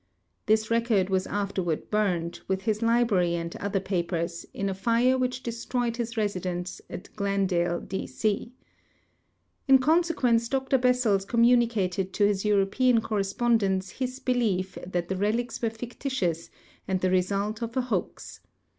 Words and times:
This 0.47 0.71
record 0.71 1.11
was 1.11 1.27
afterward 1.27 1.91
burned, 1.91 2.39
tvith 2.49 2.61
his 2.63 2.81
library 2.81 3.35
and 3.35 3.55
other 3.57 3.79
papers, 3.79 4.47
in 4.51 4.67
a 4.67 4.73
fire 4.73 5.15
which 5.15 5.43
destroyed 5.43 5.97
his 5.97 6.17
residence 6.17 6.81
at 6.89 7.15
Glendale, 7.15 7.79
D. 7.79 8.07
C. 8.07 8.51
In 9.67 9.77
consequence 9.77 10.49
Dr 10.49 10.79
Bessels 10.79 11.23
communicated 11.23 12.13
to 12.13 12.25
his 12.25 12.43
Euro]iean 12.43 12.99
corre 13.03 13.21
spondents 13.21 13.91
his 13.91 14.17
belief 14.19 14.75
that 14.87 15.07
the 15.07 15.15
relics 15.15 15.61
were 15.61 15.69
fictitious 15.69 16.49
and 16.87 16.99
the 17.01 17.11
result 17.11 17.61
of 17.61 17.77
a 17.77 17.81
hoax. 17.81 18.39